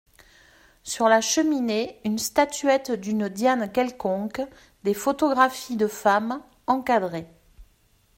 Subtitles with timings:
[0.81, 4.41] Sur la cheminée, une statuette d’une Diane quelconque,
[4.83, 7.27] des photographies de femmes, encadrées.